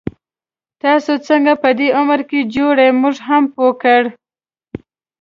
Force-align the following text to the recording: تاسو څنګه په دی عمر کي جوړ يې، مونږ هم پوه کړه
تاسو 0.81 1.11
څنګه 1.27 1.53
په 1.63 1.69
دی 1.77 1.87
عمر 1.99 2.19
کي 2.29 2.39
جوړ 2.55 2.75
يې، 2.83 2.89
مونږ 3.01 3.15
هم 3.27 3.43
پوه 3.53 3.71
کړه 3.81 4.09